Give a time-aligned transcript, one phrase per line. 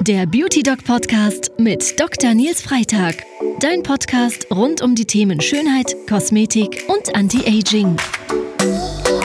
[0.00, 2.32] Der Beauty Doc Podcast mit Dr.
[2.32, 3.24] Nils Freitag.
[3.58, 7.96] Dein Podcast rund um die Themen Schönheit, Kosmetik und Anti-Aging.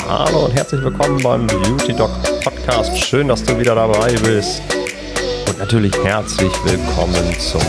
[0.08, 2.10] Hallo und herzlich willkommen beim Beauty Doc
[2.44, 2.98] Podcast.
[2.98, 4.64] Schön, dass du wieder dabei bist.
[5.48, 7.62] Und natürlich herzlich willkommen zum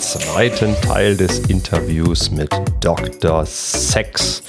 [0.00, 2.50] zweiten Teil des Interviews mit
[2.80, 3.46] Dr.
[3.46, 4.42] Sex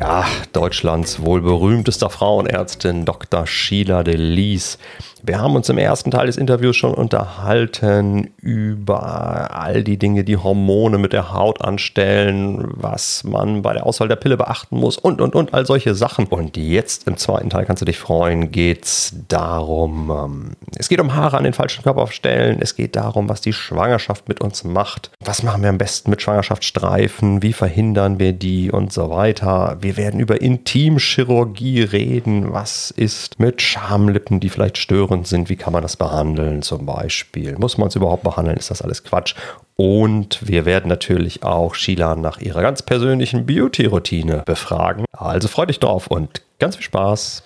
[0.00, 3.46] ja, Deutschlands wohl berühmtester Frauenärztin Dr.
[3.46, 4.78] Sheila Delis.
[5.26, 10.36] Wir haben uns im ersten Teil des Interviews schon unterhalten über all die Dinge, die
[10.36, 15.22] Hormone mit der Haut anstellen, was man bei der Auswahl der Pille beachten muss und,
[15.22, 16.26] und, und, all solche Sachen.
[16.26, 21.00] Und jetzt im zweiten Teil kannst du dich freuen, geht es darum, ähm, es geht
[21.00, 25.10] um Haare an den falschen Körperstellen, es geht darum, was die Schwangerschaft mit uns macht,
[25.20, 29.78] was machen wir am besten mit Schwangerschaftsstreifen, wie verhindern wir die und so weiter.
[29.80, 35.56] Wir werden über Intimchirurgie reden, was ist mit Schamlippen, die vielleicht stören Verfahren sind, wie
[35.56, 37.56] kann man das behandeln zum Beispiel.
[37.58, 38.56] Muss man es überhaupt behandeln?
[38.56, 39.34] Ist das alles Quatsch?
[39.76, 45.04] Und wir werden natürlich auch Sheila nach ihrer ganz persönlichen Beauty-Routine befragen.
[45.12, 47.42] Also freu dich drauf und ganz viel Spaß.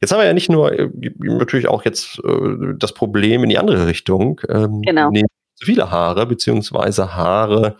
[0.00, 3.58] Jetzt haben wir ja nicht nur äh, natürlich auch jetzt äh, das Problem in die
[3.58, 4.40] andere Richtung.
[4.48, 5.10] Ähm, genau.
[5.10, 7.76] Zu viele Haare, beziehungsweise Haare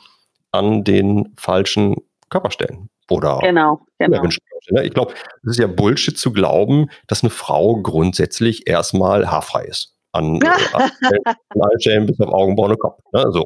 [0.53, 1.97] an den falschen
[2.31, 4.23] Körperstellen oder genau, genau.
[4.70, 4.84] Ne?
[4.84, 9.95] Ich glaube, es ist ja Bullshit zu glauben, dass eine Frau grundsätzlich erstmal haarfrei ist.
[10.12, 10.91] An, an
[12.06, 12.98] bis auf Augenbrauen und Kopf.
[13.12, 13.27] Ne?
[13.31, 13.45] So.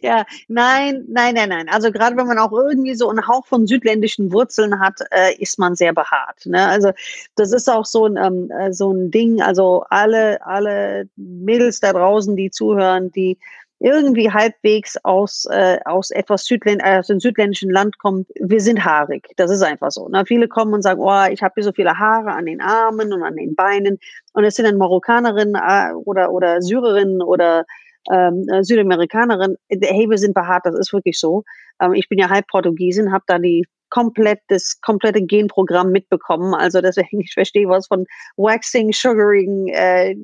[0.00, 1.68] Ja, nein, nein, nein, nein.
[1.68, 5.58] Also gerade wenn man auch irgendwie so einen Hauch von südländischen Wurzeln hat, äh, ist
[5.58, 6.46] man sehr behaart.
[6.46, 6.68] Ne?
[6.68, 6.92] Also
[7.34, 9.42] das ist auch so ein, ähm, äh, so ein Ding.
[9.42, 13.36] Also alle, alle Mädels da draußen, die zuhören, die
[13.84, 18.82] irgendwie halbwegs aus, äh, aus etwas Südländ äh, aus dem südländischen Land kommt, wir sind
[18.82, 19.28] haarig.
[19.36, 20.08] Das ist einfach so.
[20.08, 20.24] Ne?
[20.26, 23.22] Viele kommen und sagen, oh, ich habe hier so viele Haare an den Armen und
[23.22, 23.98] an den Beinen.
[24.32, 27.66] Und es sind dann Marokkanerinnen äh, oder, oder Syrerinnen oder
[28.10, 31.44] ähm, äh, Südamerikanerin, hey, wir sind behaart, das ist wirklich so.
[31.78, 36.52] Ähm, ich bin ja halb Portugiesin, habe da die komplett das komplette Genprogramm mitbekommen.
[36.52, 38.06] Also deswegen, ich verstehe was von
[38.36, 40.16] Waxing, Sugaring, äh,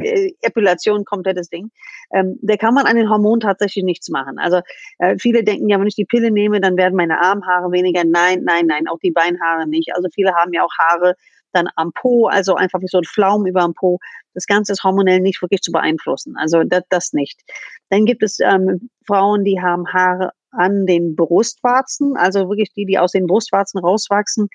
[0.42, 1.70] Epilation, komplettes Ding.
[2.12, 4.40] Ähm, da kann man an den Hormonen tatsächlich nichts machen.
[4.40, 4.60] Also
[4.98, 8.02] äh, viele denken ja, wenn ich die Pille nehme, dann werden meine Armhaare weniger.
[8.04, 9.94] Nein, nein, nein, auch die Beinhaare nicht.
[9.94, 11.14] Also viele haben ja auch Haare
[11.52, 13.98] dann am Po, also einfach wie so ein Flaum über dem Po.
[14.34, 16.34] Das Ganze ist hormonell nicht wirklich zu beeinflussen.
[16.36, 17.40] Also das, das nicht.
[17.88, 22.98] Dann gibt es ähm, Frauen, die haben Haare an den Brustwarzen, also wirklich die, die
[22.98, 24.48] aus den Brustwarzen rauswachsen.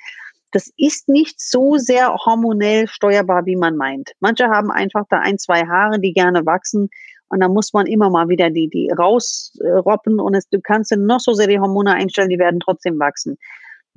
[0.52, 4.12] Das ist nicht so sehr hormonell steuerbar, wie man meint.
[4.20, 6.90] Manche haben einfach da ein, zwei Haare, die gerne wachsen.
[7.28, 10.20] Und da muss man immer mal wieder die, die rausroppen.
[10.20, 13.38] Und es, du kannst dann noch so sehr die Hormone einstellen, die werden trotzdem wachsen.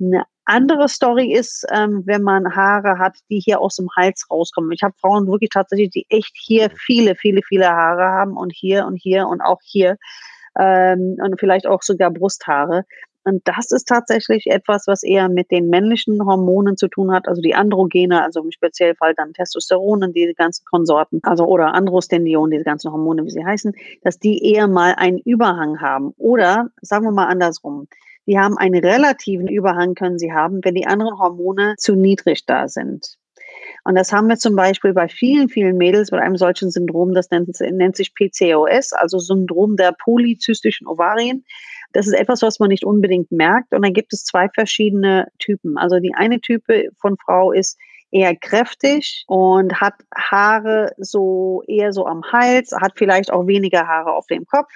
[0.01, 4.71] Eine andere Story ist, ähm, wenn man Haare hat, die hier aus dem Hals rauskommen.
[4.71, 8.85] Ich habe Frauen wirklich tatsächlich, die echt hier viele, viele, viele Haare haben und hier
[8.85, 9.97] und hier und auch hier
[10.57, 12.85] ähm, und vielleicht auch sogar Brusthaare.
[13.25, 17.41] Und das ist tatsächlich etwas, was eher mit den männlichen Hormonen zu tun hat, also
[17.41, 22.63] die Androgene, also im Speziellfall dann Testosteron und diese ganzen Konsorten, also oder Androstendion, diese
[22.63, 23.73] ganzen Hormone, wie sie heißen,
[24.03, 26.13] dass die eher mal einen Überhang haben.
[26.17, 27.87] Oder sagen wir mal andersrum.
[28.25, 32.67] Die haben einen relativen Überhang, können sie haben, wenn die anderen Hormone zu niedrig da
[32.67, 33.18] sind.
[33.83, 37.29] Und das haben wir zum Beispiel bei vielen, vielen Mädels mit einem solchen Syndrom, das
[37.31, 41.45] nennt, nennt sich PCOS, also Syndrom der polyzystischen Ovarien.
[41.93, 43.73] Das ist etwas, was man nicht unbedingt merkt.
[43.73, 45.77] Und dann gibt es zwei verschiedene Typen.
[45.77, 47.77] Also die eine Type von Frau ist
[48.11, 54.13] eher kräftig und hat Haare so eher so am Hals, hat vielleicht auch weniger Haare
[54.13, 54.69] auf dem Kopf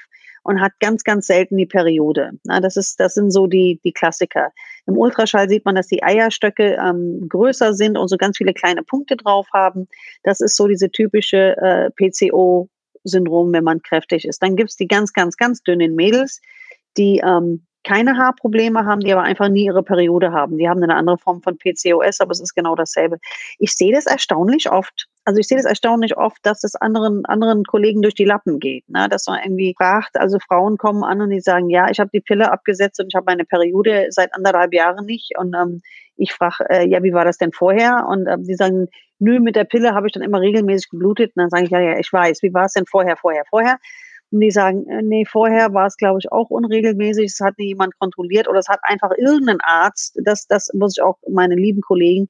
[0.43, 2.31] und hat ganz, ganz selten die Periode.
[2.43, 4.51] Na, das, ist, das sind so die, die Klassiker.
[4.85, 8.83] Im Ultraschall sieht man, dass die Eierstöcke ähm, größer sind und so ganz viele kleine
[8.83, 9.87] Punkte drauf haben.
[10.23, 14.43] Das ist so diese typische äh, PCO-Syndrom, wenn man kräftig ist.
[14.43, 16.41] Dann gibt's die ganz, ganz, ganz dünnen Mädels,
[16.97, 20.57] die ähm, keine Haarprobleme haben, die aber einfach nie ihre Periode haben.
[20.57, 23.19] Die haben eine andere Form von PCOS, aber es ist genau dasselbe.
[23.59, 25.07] Ich sehe das erstaunlich oft.
[25.25, 28.87] Also ich sehe das erstaunlich oft, dass es anderen, anderen Kollegen durch die Lappen geht.
[28.89, 29.07] Ne?
[29.09, 32.19] Dass man irgendwie fragt, also Frauen kommen an und die sagen, ja, ich habe die
[32.19, 35.37] Pille abgesetzt und ich habe meine Periode seit anderthalb Jahren nicht.
[35.37, 35.81] Und ähm,
[36.17, 38.05] ich frage, äh, ja, wie war das denn vorher?
[38.09, 38.87] Und ähm, die sagen,
[39.19, 41.31] nö, mit der Pille habe ich dann immer regelmäßig geblutet.
[41.35, 43.77] Und dann sage ich, ja, ja, ich weiß, wie war es denn vorher, vorher, vorher?
[44.31, 47.67] Und die sagen, äh, nee, vorher war es, glaube ich, auch unregelmäßig, es hat nie
[47.67, 51.81] jemand kontrolliert oder es hat einfach irgendein Arzt, das, das muss ich auch meine lieben
[51.81, 52.29] Kollegen,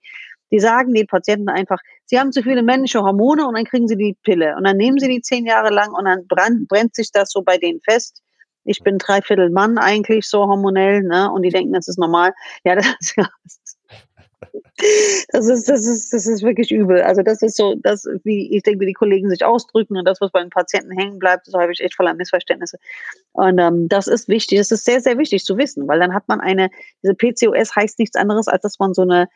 [0.51, 3.97] die sagen den Patienten einfach, sie haben zu viele männliche Hormone und dann kriegen sie
[3.97, 4.55] die Pille.
[4.57, 7.41] Und dann nehmen sie die zehn Jahre lang und dann brennt, brennt sich das so
[7.41, 8.21] bei denen fest.
[8.65, 11.29] Ich bin dreiviertel Mann eigentlich so hormonell, ne?
[11.31, 12.33] Und die denken, das ist normal.
[12.63, 12.85] Ja, das,
[15.31, 17.01] Das ist, das ist, das ist wirklich übel.
[17.01, 20.19] Also das ist so, das, wie ich denke, wie die Kollegen sich ausdrücken und das,
[20.21, 22.77] was bei den Patienten hängen bleibt, das habe ich echt voller Missverständnisse.
[23.31, 26.27] Und ähm, das ist wichtig, das ist sehr, sehr wichtig zu wissen, weil dann hat
[26.27, 26.69] man eine,
[27.01, 29.27] diese PCOS heißt nichts anderes, als dass man so eine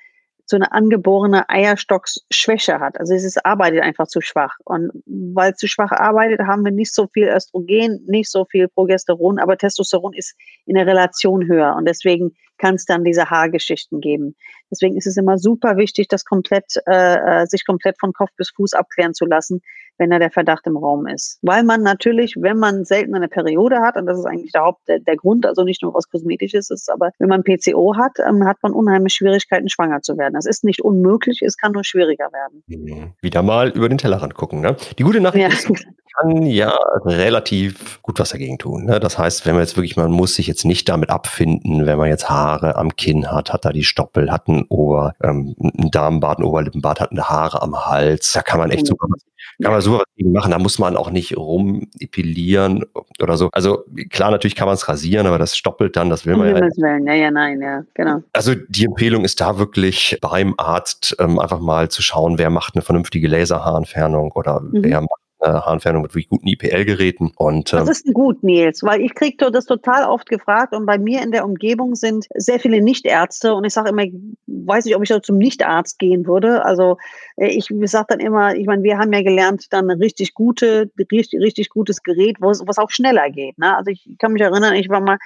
[0.50, 3.00] so eine angeborene Eierstocksschwäche hat.
[3.00, 4.56] Also es ist, arbeitet einfach zu schwach.
[4.64, 8.68] Und weil es zu schwach arbeitet, haben wir nicht so viel Östrogen, nicht so viel
[8.70, 10.36] Progesteron, aber Testosteron ist
[10.66, 11.76] in der Relation höher.
[11.76, 14.36] Und deswegen kann es dann diese Haargeschichten geben.
[14.72, 18.52] Deswegen ist es immer super wichtig, das komplett, äh, äh, sich komplett von Kopf bis
[18.52, 19.62] Fuß abklären zu lassen,
[19.98, 21.40] wenn da der Verdacht im Raum ist.
[21.42, 24.88] Weil man natürlich, wenn man selten eine Periode hat, und das ist eigentlich der Haupt,
[24.88, 28.46] der, der Grund, also nicht nur was Kosmetisches ist, aber wenn man PCO hat, ähm,
[28.46, 30.34] hat man unheimlich Schwierigkeiten, schwanger zu werden.
[30.34, 32.64] Das ist nicht unmöglich, es kann nur schwieriger werden.
[32.68, 33.14] Mhm.
[33.22, 34.62] Wieder mal über den Tellerrand gucken.
[34.62, 34.76] Ne?
[34.98, 35.74] Die gute Nachricht ja.
[35.74, 35.86] ist,
[36.18, 38.86] kann ja relativ gut was dagegen tun.
[38.86, 39.00] Ne?
[39.00, 42.10] Das heißt, wenn man jetzt wirklich, man muss sich jetzt nicht damit abfinden, wenn man
[42.10, 46.40] jetzt Haare am Kinn hat, hat da die Stoppel, hat ein Ober, ähm, ein Darmbart,
[46.40, 48.32] ein Oberlippenbart, hat eine Haare am Hals.
[48.34, 49.22] Da kann man echt super was
[49.62, 50.52] kann man super was gegen machen.
[50.52, 52.86] Da muss man auch nicht rumepilieren
[53.22, 53.50] oder so.
[53.54, 56.60] Also klar, natürlich kann man es rasieren, aber das stoppelt dann, das will man ja.
[56.60, 56.78] Nicht.
[56.78, 58.22] Ja, ja, nein, ja, genau.
[58.34, 62.76] Also die Empfehlung ist da wirklich beim Arzt ähm, einfach mal zu schauen, wer macht
[62.76, 64.84] eine vernünftige Laserhaarentfernung oder mhm.
[64.84, 67.32] wer macht Haarentfernung mit wirklich guten IPL-Geräten.
[67.36, 68.84] Und, ähm, Was ist denn gut, Nils?
[68.84, 72.60] Weil ich kriege das total oft gefragt und bei mir in der Umgebung sind sehr
[72.60, 74.04] viele Nichtärzte und ich sage immer,
[74.48, 76.66] weiß nicht, ob ich da zum Nichtarzt gehen würde.
[76.66, 76.98] Also
[77.36, 80.90] äh, ich sage dann immer, ich meine, wir haben ja gelernt, dann ein richtig gute,
[81.12, 83.58] richtig, richtig gutes Gerät, was auch schneller geht.
[83.58, 83.76] Ne?
[83.76, 85.18] Also ich kann mich erinnern, ich war mal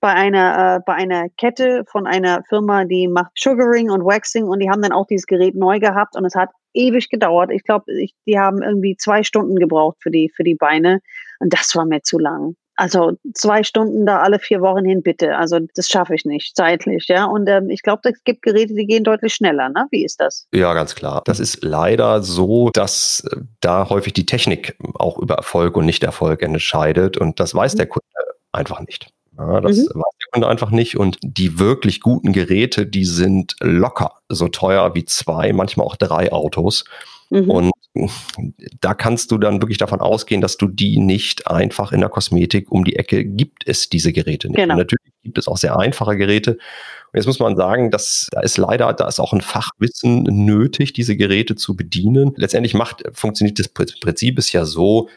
[0.00, 4.60] bei einer, äh, bei einer Kette von einer Firma, die macht Sugaring und Waxing und
[4.60, 7.50] die haben dann auch dieses Gerät neu gehabt und es hat ewig gedauert.
[7.52, 7.84] Ich glaube,
[8.26, 11.00] die haben irgendwie zwei Stunden gebraucht für die, für die Beine
[11.38, 12.54] und das war mir zu lang.
[12.80, 15.36] Also zwei Stunden da alle vier Wochen hin, bitte.
[15.36, 17.26] Also das schaffe ich nicht zeitlich, ja.
[17.26, 19.68] Und ähm, ich glaube, es gibt Geräte, die gehen deutlich schneller.
[19.68, 19.86] Ne?
[19.90, 20.48] Wie ist das?
[20.54, 21.20] Ja, ganz klar.
[21.26, 26.40] Das ist leider so, dass äh, da häufig die Technik auch über Erfolg und Nicht-Erfolg
[26.40, 27.18] entscheidet.
[27.18, 27.78] Und das weiß mhm.
[27.78, 28.06] der Kunde
[28.52, 29.12] einfach nicht.
[29.40, 29.82] Ja, das mhm.
[29.82, 30.96] weiß der Kunde einfach nicht.
[30.96, 36.30] Und die wirklich guten Geräte, die sind locker so teuer wie zwei, manchmal auch drei
[36.32, 36.84] Autos.
[37.30, 37.50] Mhm.
[37.50, 37.72] Und
[38.80, 42.70] da kannst du dann wirklich davon ausgehen, dass du die nicht einfach in der Kosmetik
[42.70, 44.56] um die Ecke gibt es diese Geräte nicht.
[44.56, 44.76] Genau.
[44.76, 46.52] natürlich gibt es auch sehr einfache Geräte.
[46.52, 50.92] Und jetzt muss man sagen, dass da ist leider, da ist auch ein Fachwissen nötig,
[50.92, 52.32] diese Geräte zu bedienen.
[52.36, 55.08] Letztendlich macht, funktioniert das Prinzip ist ja so,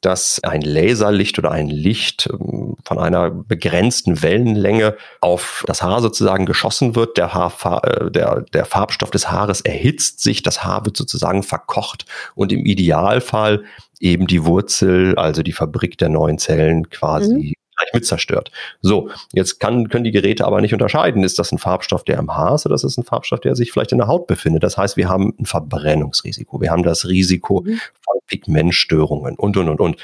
[0.00, 6.46] dass ein Laserlicht oder ein Licht ähm, von einer begrenzten Wellenlänge auf das Haar sozusagen
[6.46, 7.16] geschossen wird.
[7.16, 12.06] Der, Haarfar äh, der, der Farbstoff des Haares erhitzt sich, das Haar wird sozusagen verkocht
[12.34, 13.64] und im Idealfall
[14.00, 18.50] eben die Wurzel, also die Fabrik der neuen Zellen quasi mhm gleich mit zerstört.
[18.80, 22.34] So, jetzt kann, können die Geräte aber nicht unterscheiden, ist das ein Farbstoff, der im
[22.34, 24.62] Haar ist oder ist das ein Farbstoff, der sich vielleicht in der Haut befindet.
[24.62, 27.80] Das heißt, wir haben ein Verbrennungsrisiko, wir haben das Risiko mhm.
[28.04, 29.96] von Pigmentstörungen und, und, und, und.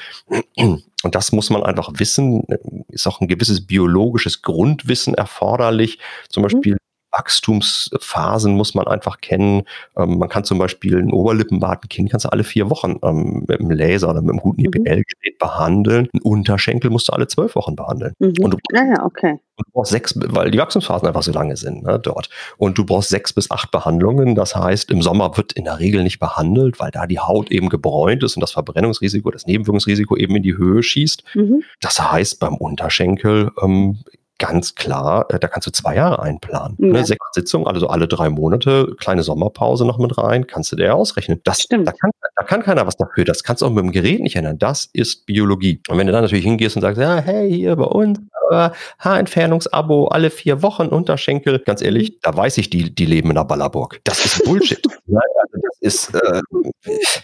[1.03, 2.43] Und das muss man einfach wissen,
[2.89, 5.99] ist auch ein gewisses biologisches Grundwissen erforderlich.
[6.29, 6.45] Zum mhm.
[6.45, 6.77] Beispiel
[7.17, 9.63] Wachstumsphasen muss man einfach kennen.
[9.97, 13.45] Ähm, man kann zum Beispiel ein Oberlippenbart, ein Kind kannst du alle vier Wochen ähm,
[13.47, 15.37] mit einem Laser oder mit einem guten IPL-Gerät mhm.
[15.39, 16.09] Behandeln.
[16.13, 18.13] Ein Unterschenkel musst du alle zwölf Wochen behandeln.
[18.19, 18.33] Mhm.
[18.41, 19.39] Und du, ja, ja, okay.
[19.57, 22.29] du brauchst sechs, weil die Wachstumsphasen einfach so lange sind ne, dort.
[22.57, 24.35] Und du brauchst sechs bis acht Behandlungen.
[24.35, 27.69] Das heißt, im Sommer wird in der Regel nicht behandelt, weil da die Haut eben
[27.69, 31.23] gebräunt ist und das Verbrennungsrisiko, das Nebenwirkungsrisiko eben in die Höhe schießt.
[31.35, 31.63] Mhm.
[31.79, 33.99] Das heißt, beim Unterschenkel ähm,
[34.37, 36.77] ganz klar, äh, da kannst du zwei Jahre einplanen.
[36.79, 36.87] Ja.
[36.87, 37.05] Ne?
[37.05, 41.41] Sechs Sitzungen, also alle drei Monate, kleine Sommerpause noch mit rein, kannst du dir ausrechnen.
[41.43, 41.87] Das, Stimmt.
[41.87, 43.25] Da kann, da kann keiner was dafür.
[43.25, 44.59] Das kannst du auch mit dem Gerät nicht ändern.
[44.59, 45.81] Das ist Biologie.
[45.87, 48.19] Und wenn du dann natürlich hingehst und sagst, ja, hey, hier bei uns,
[48.51, 53.35] äh, Haarentfernungsabo alle vier Wochen, Unterschenkel, ganz ehrlich, da weiß ich, die, die leben in
[53.35, 53.99] der Ballerburg.
[54.03, 54.81] Das ist Bullshit.
[55.85, 56.41] ist, äh,
[56.83, 57.21] das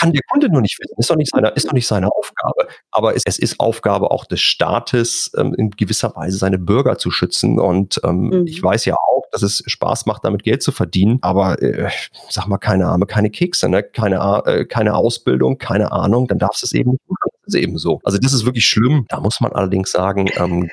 [0.00, 0.94] kann der Kunde nur nicht wissen.
[0.98, 2.68] Ist doch nicht seine, ist doch nicht seine Aufgabe.
[2.90, 7.10] Aber es, es ist Aufgabe auch des Staates, ähm, in gewisser Weise seine Bürger zu
[7.10, 7.58] schützen.
[7.58, 8.46] Und ähm, mhm.
[8.46, 11.18] ich weiß ja auch, dass es Spaß macht, damit Geld zu verdienen.
[11.22, 11.90] Aber äh,
[12.30, 13.82] sag mal, keine Arme, keine Kekse, ne?
[13.82, 17.30] keine, äh, keine Ausbildung, keine Ahnung, dann darfst du es eben nicht machen.
[17.44, 18.00] Das ist eben so.
[18.04, 19.06] Also das ist wirklich schlimm.
[19.08, 20.70] Da muss man allerdings sagen, ähm,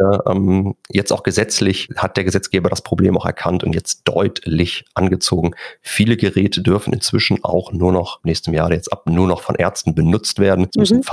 [0.00, 4.84] deutlich ähm, jetzt auch gesetzlich hat der Gesetzgeber das Problem auch erkannt und jetzt deutlich
[4.94, 5.52] angezogen.
[5.82, 9.94] Viele Geräte dürfen inzwischen auch nur noch nächstem Jahr jetzt ab nur noch von Ärzten
[9.94, 10.66] benutzt werden.
[10.70, 11.04] Es müssen mhm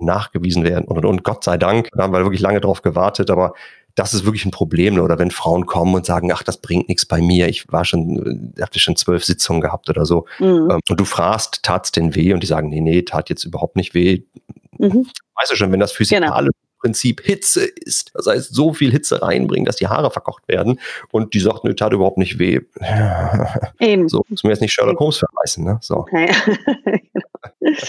[0.00, 3.30] nachgewiesen werden und, und, und Gott sei Dank, da haben wir wirklich lange drauf gewartet,
[3.30, 3.54] aber
[3.94, 4.98] das ist wirklich ein Problem.
[4.98, 8.52] Oder wenn Frauen kommen und sagen, ach, das bringt nichts bei mir, ich war schon,
[8.60, 10.26] hatte schon zwölf Sitzungen gehabt oder so.
[10.40, 10.68] Mhm.
[10.70, 12.32] Ähm, und du fragst, tat's denn weh?
[12.32, 14.24] Und die sagen, nee, nee, tat jetzt überhaupt nicht weh.
[14.78, 15.06] Mhm.
[15.36, 18.10] Weißt du schon, wenn das physikalisch genau Prinzip Hitze ist.
[18.12, 20.78] Das heißt, so viel Hitze reinbringen, dass die Haare verkocht werden.
[21.10, 22.60] Und die sagt, nö, tat überhaupt nicht weh.
[23.80, 24.06] Eben.
[24.10, 25.64] So muss man jetzt nicht Sherlock Holmes verweisen.
[25.64, 25.78] Ne?
[25.80, 25.96] So.
[25.96, 26.30] Okay.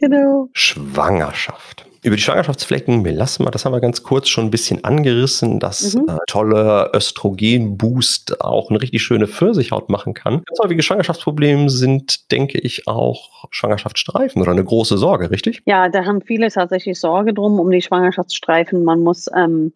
[0.00, 0.48] genau.
[0.52, 1.86] Schwangerschaft.
[2.04, 6.06] Über die Schwangerschaftsflecken, Melasma, das haben wir ganz kurz schon ein bisschen angerissen, dass mhm.
[6.06, 10.42] äh, tolle Östrogenboost auch eine richtig schöne Pfirsichhaut machen kann.
[10.44, 15.62] Ganz häufige Schwangerschaftsprobleme sind, denke ich, auch Schwangerschaftsstreifen oder eine große Sorge, richtig?
[15.64, 18.84] Ja, da haben viele tatsächlich Sorge drum um die Schwangerschaftsstreifen.
[18.84, 19.72] Man muss ähm,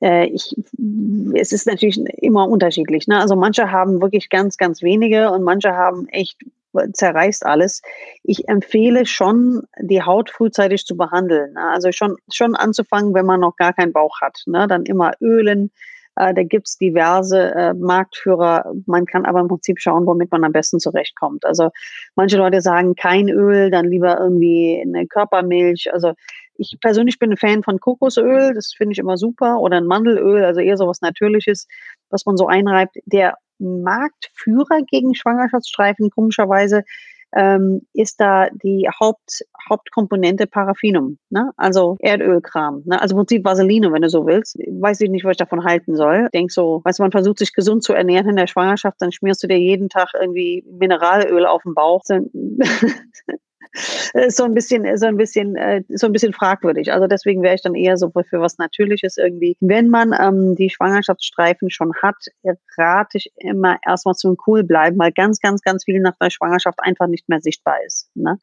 [0.00, 0.54] äh, ich,
[1.34, 3.08] es ist natürlich immer unterschiedlich.
[3.08, 3.18] Ne?
[3.18, 6.36] Also manche haben wirklich ganz, ganz wenige und manche haben echt
[6.92, 7.82] zerreißt alles.
[8.22, 11.54] Ich empfehle schon, die Haut frühzeitig zu behandeln.
[11.54, 11.70] Ne?
[11.72, 14.42] Also schon, schon anzufangen, wenn man noch gar keinen Bauch hat.
[14.46, 14.66] Ne?
[14.68, 15.70] Dann immer ölen.
[16.16, 18.72] Äh, da gibt es diverse äh, Marktführer.
[18.86, 21.46] Man kann aber im Prinzip schauen, womit man am besten zurechtkommt.
[21.46, 21.70] Also
[22.16, 25.92] manche Leute sagen kein Öl, dann lieber irgendwie eine Körpermilch.
[25.92, 26.14] Also
[26.56, 30.44] ich persönlich bin ein Fan von Kokosöl, das finde ich immer super, oder ein Mandelöl,
[30.44, 31.68] also eher so was Natürliches,
[32.10, 32.96] was man so einreibt.
[33.06, 36.84] Der Marktführer gegen Schwangerschaftsstreifen, komischerweise,
[37.36, 41.50] ähm, ist da die Haupt, Hauptkomponente Paraffinum, ne?
[41.56, 43.00] also Erdölkram, ne?
[43.00, 44.56] also im Prinzip Vaseline, wenn du so willst.
[44.56, 46.28] Weiß ich nicht, was ich davon halten soll.
[46.32, 49.42] Denk so, weißt du, man versucht sich gesund zu ernähren in der Schwangerschaft, dann schmierst
[49.42, 52.02] du dir jeden Tag irgendwie Mineralöl auf den Bauch.
[54.14, 56.92] Äh, so ein bisschen, so ein bisschen, äh, so ein bisschen fragwürdig.
[56.92, 59.56] Also deswegen wäre ich dann eher so für was Natürliches irgendwie.
[59.60, 62.16] Wenn man ähm, die Schwangerschaftsstreifen schon hat,
[62.76, 66.78] rate ich immer erstmal zum Cool bleiben, weil ganz, ganz, ganz viel nach der Schwangerschaft
[66.80, 68.10] einfach nicht mehr sichtbar ist.
[68.14, 68.38] Ne?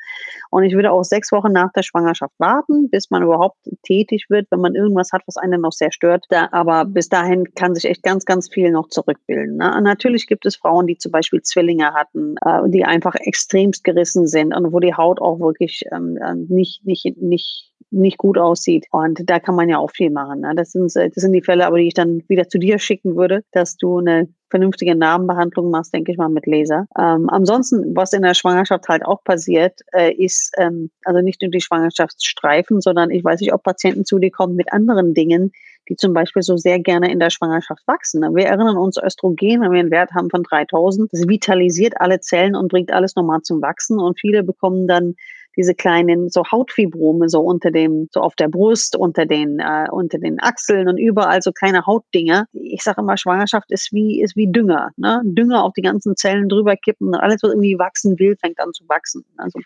[0.50, 4.48] Und ich würde auch sechs Wochen nach der Schwangerschaft warten, bis man überhaupt tätig wird,
[4.52, 6.26] wenn man irgendwas hat, was einen noch sehr stört.
[6.30, 9.58] Da, aber bis dahin kann sich echt ganz, ganz viel noch zurückbilden.
[9.58, 9.82] Ne?
[9.82, 14.54] Natürlich gibt es Frauen, die zum Beispiel Zwillinge hatten, äh, die einfach extremst gerissen sind
[14.54, 18.88] und wo die Haut auch wirklich ähm, äh, nicht, nicht, nicht, nicht gut aussieht.
[18.92, 20.42] Und da kann man ja auch viel machen.
[20.42, 20.54] Ne?
[20.56, 23.44] Das, sind, das sind die Fälle, aber die ich dann wieder zu dir schicken würde,
[23.52, 26.88] dass du eine vernünftige Narbenbehandlung machst, denke ich mal, mit Laser.
[26.98, 31.52] Ähm, ansonsten, was in der Schwangerschaft halt auch passiert, äh, ist ähm, also nicht nur
[31.52, 35.52] die Schwangerschaftsstreifen, sondern ich weiß nicht, ob Patienten zu dir kommen mit anderen Dingen,
[35.90, 38.22] die zum Beispiel so sehr gerne in der Schwangerschaft wachsen.
[38.36, 42.56] Wir erinnern uns, Östrogen, wenn wir einen Wert haben von 3000, das vitalisiert alle Zellen
[42.56, 45.16] und bringt alles nochmal zum Wachsen und viele bekommen dann
[45.58, 50.18] diese kleinen so Hautfibrome so unter dem, so auf der Brust, unter den, äh, unter
[50.18, 52.48] den Achseln und überall so kleine Hautdinger.
[52.54, 55.22] Ich sage immer, Schwangerschaft ist wie, ist wie Dünger, ne?
[55.24, 58.74] Dünger auf die ganzen Zellen drüber kippen und alles, was irgendwie wachsen will, fängt an
[58.74, 59.26] zu wachsen.
[59.38, 59.60] Also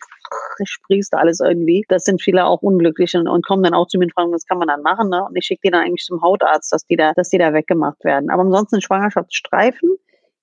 [0.63, 1.85] sprießt alles irgendwie.
[1.87, 4.45] Das sind viele auch unglücklich und, und kommen dann auch zu mir und fragen, was
[4.45, 5.23] kann man dann machen, ne?
[5.23, 8.03] Und ich schicke die dann eigentlich zum Hautarzt, dass die da, dass die da weggemacht
[8.03, 8.29] werden.
[8.29, 9.97] Aber ansonsten Schwangerschaftsstreifen,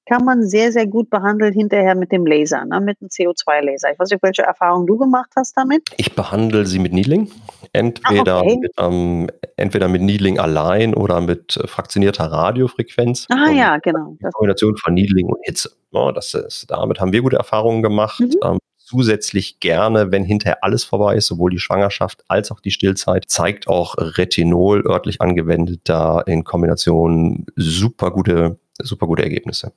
[0.06, 3.92] kann man sehr, sehr gut behandeln hinterher mit dem Laser, ne, mit dem CO2-Laser.
[3.92, 5.82] Ich weiß nicht, welche Erfahrungen du gemacht hast damit.
[5.96, 7.30] Ich behandle sie mit Needling.
[7.72, 8.58] Entweder, ah, okay.
[8.60, 13.26] mit, ähm, entweder mit Needling allein oder mit äh, fraktionierter Radiofrequenz.
[13.30, 14.16] Ah und ja, genau.
[14.20, 15.70] Die Kombination von Needling und Hitze.
[15.90, 18.20] Ja, das ist, damit haben wir gute Erfahrungen gemacht.
[18.20, 18.34] Mhm.
[18.44, 23.24] Ähm, zusätzlich gerne, wenn hinterher alles vorbei ist, sowohl die Schwangerschaft als auch die Stillzeit,
[23.26, 29.72] zeigt auch Retinol örtlich angewendet da in Kombination super gute, super gute Ergebnisse.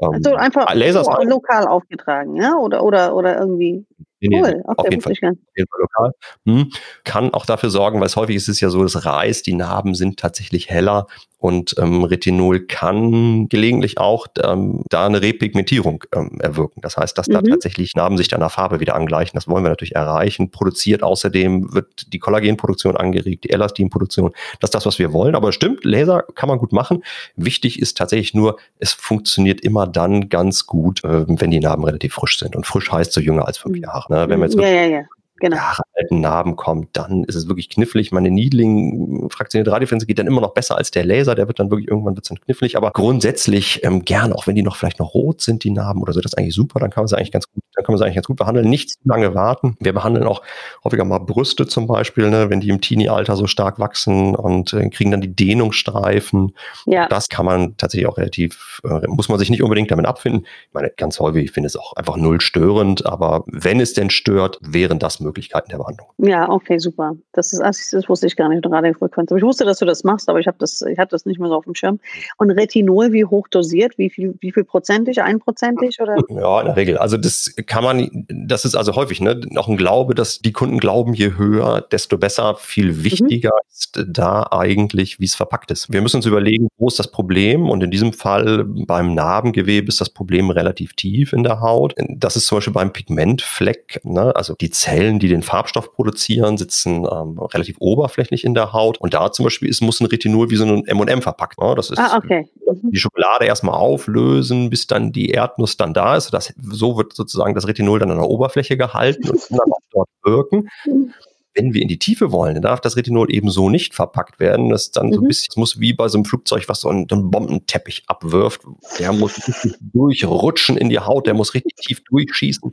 [0.00, 2.56] Also ähm, einfach Lasers lokal aufgetragen, ja?
[2.56, 3.84] Oder, oder, oder irgendwie.
[4.20, 4.62] Nee, cool.
[4.66, 6.12] okay, auf, jeden Fall, auf jeden Fall lokal.
[6.46, 6.70] Hm.
[7.04, 9.94] Kann auch dafür sorgen, weil es häufig ist es ja so, es reißt, die Narben
[9.94, 11.06] sind tatsächlich heller
[11.40, 16.80] und ähm, Retinol kann gelegentlich auch ähm, da eine Repigmentierung ähm, erwirken.
[16.80, 17.32] Das heißt, dass mhm.
[17.32, 19.36] da tatsächlich Narben sich dann der Farbe wieder angleichen.
[19.36, 20.50] Das wollen wir natürlich erreichen.
[20.50, 24.32] Produziert außerdem wird die Kollagenproduktion angeregt, die Elastinproduktion.
[24.58, 25.36] Das ist das, was wir wollen.
[25.36, 27.04] Aber stimmt, Laser kann man gut machen.
[27.36, 32.14] Wichtig ist tatsächlich nur, es funktioniert immer dann ganz gut, äh, wenn die Narben relativ
[32.14, 32.56] frisch sind.
[32.56, 33.82] Und frisch heißt so jünger als fünf mhm.
[33.84, 34.12] Jahre.
[34.12, 34.28] Ne?
[34.28, 35.04] Wenn wir jetzt ja, ja, ja
[35.40, 35.58] genau.
[35.94, 38.12] Alten Narben kommt, dann ist es wirklich knifflig.
[38.12, 41.70] Meine Niedling fraktionierte Radiofrequenz geht dann immer noch besser als der Laser, der wird dann
[41.70, 45.14] wirklich irgendwann wird dann knifflig, aber grundsätzlich ähm, gern, auch wenn die noch vielleicht noch
[45.14, 47.32] rot sind, die Narben oder so, das ist eigentlich super, dann kann man sie eigentlich
[47.32, 48.68] ganz gut, dann kann man sie eigentlich ganz gut behandeln.
[48.68, 49.76] Nicht zu lange warten.
[49.80, 50.42] Wir behandeln auch
[50.84, 54.88] häufiger mal Brüste zum Beispiel, ne, wenn die im Teenie-Alter so stark wachsen und äh,
[54.90, 56.54] kriegen dann die Dehnungsstreifen.
[56.86, 57.08] Ja.
[57.08, 60.46] Das kann man tatsächlich auch relativ, äh, muss man sich nicht unbedingt damit abfinden.
[60.68, 64.10] Ich meine, ganz häufig, ich finde es auch einfach null störend, aber wenn es denn
[64.10, 66.08] stört, wären das Möglichkeiten der Behandlung.
[66.18, 67.14] Ja, okay, super.
[67.32, 69.30] Das ist, das wusste ich gar nicht, Radiofrequenz.
[69.30, 71.48] Ich wusste, dass du das machst, aber ich habe das, ich hatte das nicht mehr
[71.48, 72.00] so auf dem Schirm.
[72.38, 73.98] Und Retinol, wie hoch dosiert?
[73.98, 75.22] Wie viel, wie viel prozentig?
[75.22, 76.16] Einprozentig oder?
[76.28, 76.98] Ja, in der Regel.
[76.98, 80.78] Also das kann man, das ist also häufig, ne, auch ein Glaube, dass die Kunden
[80.78, 82.56] glauben, je höher, desto besser.
[82.56, 83.04] Viel mhm.
[83.04, 83.70] wichtiger mhm.
[83.70, 85.92] ist da eigentlich, wie es verpackt ist.
[85.92, 87.68] Wir müssen uns überlegen, wo ist das Problem?
[87.68, 91.94] Und in diesem Fall beim Narbengewebe ist das Problem relativ tief in der Haut.
[92.08, 94.34] Das ist zum Beispiel beim Pigmentfleck, ne?
[94.34, 98.98] also die Zellen, Zellen, die den Farbstoff produzieren, sitzen ähm, relativ oberflächlich in der Haut.
[98.98, 101.60] Und da zum Beispiel ist, muss ein Retinol wie so ein M&M verpackt.
[101.60, 101.74] Ne?
[101.74, 102.48] Das ist ah, okay.
[102.66, 102.90] Mhm.
[102.90, 106.32] die Schokolade erstmal auflösen, bis dann die Erdnuss dann da ist.
[106.32, 109.80] Das, so wird sozusagen das Retinol dann an der Oberfläche gehalten und kann dann auch
[109.92, 110.68] dort wirken.
[110.86, 111.12] Mhm
[111.58, 114.70] wenn wir in die Tiefe wollen, dann darf das Retinol eben so nicht verpackt werden.
[114.70, 115.14] Das dann mhm.
[115.14, 118.04] so ein bisschen, das muss wie bei so einem Flugzeug, was so einen, einen Bombenteppich
[118.06, 118.62] abwirft.
[118.98, 122.72] Der muss richtig durchrutschen in die Haut, der muss richtig tief durchschießen.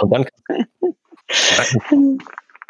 [0.00, 0.66] Und dann, dann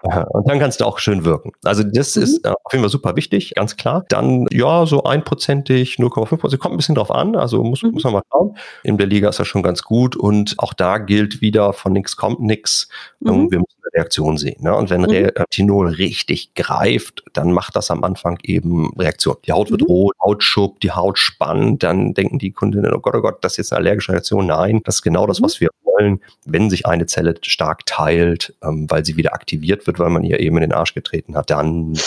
[0.03, 1.53] und dann kannst du auch schön wirken.
[1.65, 2.23] Also das mhm.
[2.23, 4.05] ist äh, auf jeden Fall super wichtig, ganz klar.
[4.09, 7.37] Dann, ja, so einprozentig, 0,5 Prozent, kommt ein bisschen drauf an.
[7.37, 7.93] Also muss, mhm.
[7.93, 8.57] muss man mal schauen.
[8.83, 10.17] In der Liga ist das schon ganz gut.
[10.17, 12.89] Und auch da gilt wieder, von nichts kommt nichts.
[13.21, 13.51] Mhm.
[13.51, 14.63] Wir müssen eine Reaktion sehen.
[14.63, 14.75] Ne?
[14.75, 15.09] Und wenn mhm.
[15.11, 19.37] Retinol richtig greift, dann macht das am Anfang eben Reaktion.
[19.47, 19.89] Die Haut wird mhm.
[19.89, 21.83] rot, Haut schuppt, die Haut spannt.
[21.83, 24.47] Dann denken die Kundinnen, oh Gott, oh Gott, das ist jetzt eine allergische Reaktion.
[24.47, 25.45] Nein, das ist genau das, mhm.
[25.45, 25.69] was wir
[26.01, 30.25] wollen, wenn sich eine Zelle stark teilt, ähm, weil sie wieder aktiviert wird, weil man
[30.25, 31.99] ihr eben in den Arsch getreten hat, dann.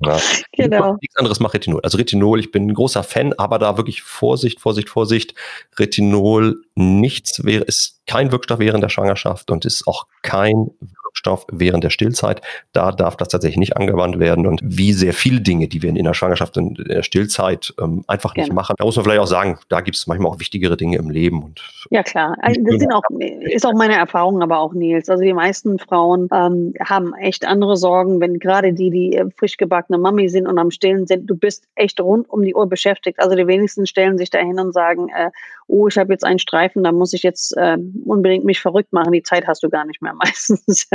[0.00, 0.20] Ja.
[0.52, 0.96] Genau.
[1.00, 1.80] Nichts anderes macht Retinol.
[1.82, 5.34] Also Retinol, ich bin ein großer Fan, aber da wirklich Vorsicht, Vorsicht, Vorsicht.
[5.78, 10.70] Retinol nichts wäre, ist kein Wirkstoff während der Schwangerschaft und ist auch kein
[11.14, 12.42] Wirkstoff während der Stillzeit.
[12.72, 14.46] Da darf das tatsächlich nicht angewandt werden.
[14.46, 18.04] Und wie sehr viele Dinge, die wir in der Schwangerschaft und in der Stillzeit ähm,
[18.06, 18.56] einfach nicht genau.
[18.56, 21.10] machen, da muss man vielleicht auch sagen, da gibt es manchmal auch wichtigere Dinge im
[21.10, 21.42] Leben.
[21.42, 22.36] Und ja, klar.
[22.40, 23.02] Also das sind auch,
[23.40, 25.08] ist auch meine Erfahrung, aber auch Nils.
[25.08, 29.56] Also die meisten Frauen ähm, haben echt andere Sorgen, wenn gerade die, die äh, frisch
[29.56, 33.20] gebackene Mami sind und am Stillen sind, du bist echt rund um die Uhr beschäftigt.
[33.20, 35.30] Also die wenigsten stellen sich dahin und sagen, äh,
[35.66, 39.12] oh, ich habe jetzt einen Streifen, da muss ich jetzt äh, unbedingt mich verrückt machen.
[39.12, 40.88] Die Zeit hast du gar nicht mehr meistens.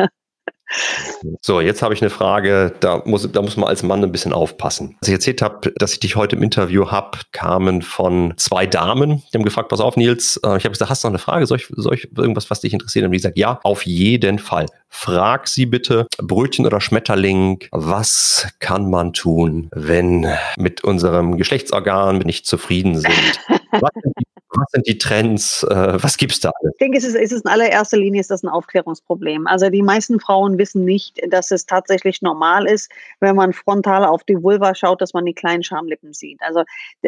[1.41, 4.33] So, jetzt habe ich eine Frage, da muss, da muss man als Mann ein bisschen
[4.33, 4.97] aufpassen.
[5.01, 9.23] Als ich erzählt habe, dass ich dich heute im Interview habe, kamen von zwei Damen,
[9.33, 11.47] die haben gefragt, pass auf Nils, äh, ich habe gesagt, hast du noch eine Frage?
[11.47, 13.05] Soll ich, soll ich irgendwas, was dich interessiert?
[13.05, 14.67] Und die gesagt, ja, auf jeden Fall.
[14.89, 22.45] Frag sie bitte, Brötchen oder Schmetterling, was kann man tun, wenn mit unserem Geschlechtsorgan nicht
[22.45, 23.39] zufrieden sind?
[23.71, 25.63] Was sind die was sind die Trends?
[25.63, 26.73] Äh, was gibt's da alles?
[26.73, 29.47] Ich denke, es ist, es ist in allererster Linie ist das ein Aufklärungsproblem.
[29.47, 34.23] Also die meisten Frauen wissen nicht, dass es tatsächlich normal ist, wenn man frontal auf
[34.23, 36.41] die Vulva schaut, dass man die kleinen Schamlippen sieht.
[36.41, 36.63] Also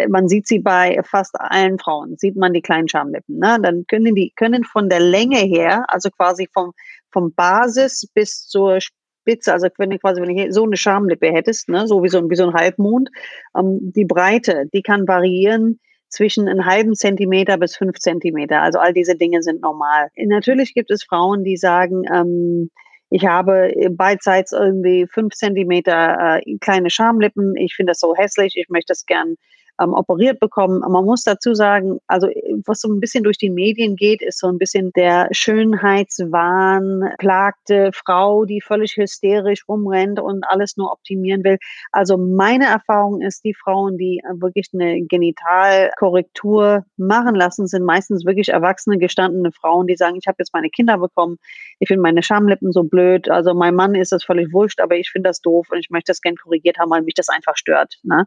[0.10, 3.40] man sieht sie bei fast allen Frauen, sieht man die kleinen Schamlippen.
[3.40, 3.58] Ne?
[3.62, 6.74] Dann können die können von der Länge her, also quasi vom,
[7.12, 8.80] vom Basis bis zur
[9.22, 12.28] Spitze, also wenn du quasi, wenn du so eine Schamlippe hättest, ne, so wie so,
[12.30, 13.10] wie so ein Halbmond,
[13.58, 15.80] ähm, die Breite, die kann variieren
[16.12, 18.62] zwischen einem halben Zentimeter bis fünf Zentimeter.
[18.62, 20.10] Also all diese Dinge sind normal.
[20.18, 22.70] Natürlich gibt es Frauen, die sagen, ähm,
[23.10, 27.56] ich habe beidseits irgendwie fünf Zentimeter äh, kleine Schamlippen.
[27.58, 28.56] Ich finde das so hässlich.
[28.56, 29.36] Ich möchte das gern
[29.82, 30.80] ähm, operiert bekommen.
[30.80, 32.28] Man muss dazu sagen, also
[32.66, 37.92] was so ein bisschen durch die Medien geht, ist so ein bisschen der Schönheitswahn, plagte
[37.94, 41.58] Frau, die völlig hysterisch rumrennt und alles nur optimieren will.
[41.92, 48.50] Also meine Erfahrung ist, die Frauen, die wirklich eine Genitalkorrektur machen lassen, sind meistens wirklich
[48.50, 51.38] erwachsene, gestandene Frauen, die sagen, ich habe jetzt meine Kinder bekommen,
[51.80, 55.10] ich finde meine Schamlippen so blöd, also mein Mann ist das völlig wurscht, aber ich
[55.10, 57.96] finde das doof und ich möchte das gern korrigiert haben, weil mich das einfach stört.
[58.04, 58.26] Ne?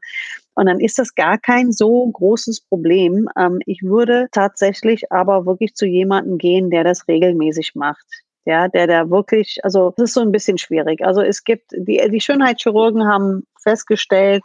[0.55, 3.29] Und dann ist das gar kein so großes Problem.
[3.37, 8.07] Ähm, ich würde tatsächlich aber wirklich zu jemandem gehen, der das regelmäßig macht.
[8.47, 11.03] Ja, der da wirklich, also das ist so ein bisschen schwierig.
[11.05, 14.45] Also es gibt, die, die Schönheitschirurgen haben festgestellt,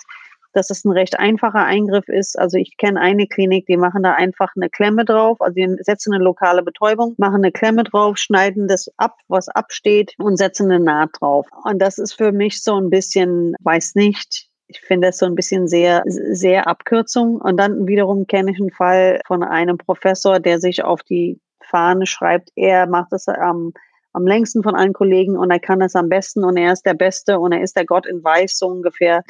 [0.54, 2.38] dass es ein recht einfacher Eingriff ist.
[2.38, 6.14] Also ich kenne eine Klinik, die machen da einfach eine Klemme drauf, also die setzen
[6.14, 10.84] eine lokale Betäubung, machen eine Klemme drauf, schneiden das ab, was absteht und setzen eine
[10.84, 11.48] Naht drauf.
[11.66, 15.36] Und das ist für mich so ein bisschen, weiß nicht, ich finde das so ein
[15.36, 17.38] bisschen sehr, sehr Abkürzung.
[17.38, 22.06] Und dann wiederum kenne ich einen Fall von einem Professor, der sich auf die Fahne
[22.06, 23.74] schreibt, er macht es am
[24.14, 26.94] am längsten von allen Kollegen und er kann es am besten und er ist der
[26.94, 29.24] Beste und er ist der Gott in Weiß so ungefähr.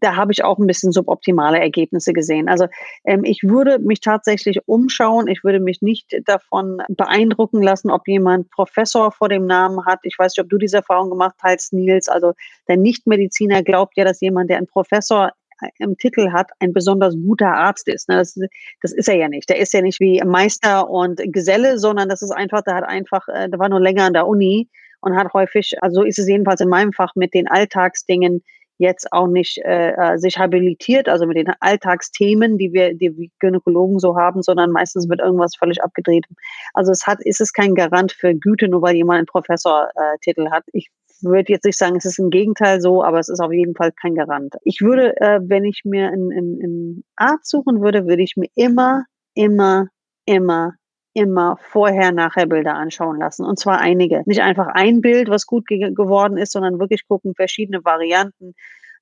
[0.00, 2.48] Da habe ich auch ein bisschen suboptimale Ergebnisse gesehen.
[2.48, 2.66] Also
[3.04, 5.28] ähm, ich würde mich tatsächlich umschauen.
[5.28, 10.00] Ich würde mich nicht davon beeindrucken lassen, ob jemand Professor vor dem Namen hat.
[10.02, 12.08] Ich weiß nicht, ob du diese Erfahrung gemacht hast, Nils.
[12.08, 12.32] Also
[12.68, 15.32] der Nichtmediziner glaubt ja, dass jemand, der ein Professor
[15.78, 18.08] im Titel hat, ein besonders guter Arzt ist.
[18.08, 18.16] Ne?
[18.16, 18.34] Das,
[18.82, 19.48] das, ist er ja nicht.
[19.48, 23.26] Der ist ja nicht wie Meister und Geselle, sondern das ist einfach, der hat einfach,
[23.28, 24.68] äh, der war nur länger an der Uni
[25.00, 28.42] und hat häufig, also so ist es jedenfalls in meinem Fach mit den Alltagsdingen
[28.78, 33.98] jetzt auch nicht äh, äh sich habilitiert, also mit den Alltagsthemen, die wir, die Gynäkologen
[33.98, 36.26] so haben, sondern meistens wird irgendwas völlig abgedreht.
[36.74, 40.50] Also es hat, ist es kein Garant für Güte, nur weil jemand einen Professortitel äh,
[40.50, 40.64] hat.
[40.72, 40.90] Ich
[41.22, 43.92] würde jetzt nicht sagen, es ist im Gegenteil so, aber es ist auf jeden Fall
[43.92, 44.54] kein Garant.
[44.62, 49.04] Ich würde, äh, wenn ich mir einen, einen, Arzt suchen würde, würde ich mir immer,
[49.34, 49.88] immer,
[50.26, 50.74] immer,
[51.14, 53.44] immer Vorher-Nachher-Bilder anschauen lassen.
[53.44, 54.22] Und zwar einige.
[54.26, 58.54] Nicht einfach ein Bild, was gut ge geworden ist, sondern wirklich gucken, verschiedene Varianten,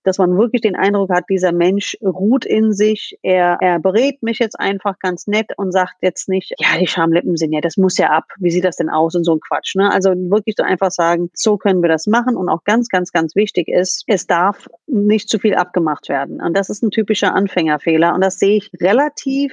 [0.05, 4.39] dass man wirklich den Eindruck hat, dieser Mensch ruht in sich, er, er berät mich
[4.39, 7.99] jetzt einfach ganz nett und sagt jetzt nicht, ja, die Schamlippen sind ja, das muss
[7.99, 9.75] ja ab, wie sieht das denn aus und so ein Quatsch.
[9.75, 9.91] Ne?
[9.91, 13.35] Also wirklich so einfach sagen, so können wir das machen und auch ganz, ganz, ganz
[13.35, 16.41] wichtig ist, es darf nicht zu viel abgemacht werden.
[16.41, 19.53] Und das ist ein typischer Anfängerfehler und das sehe ich relativ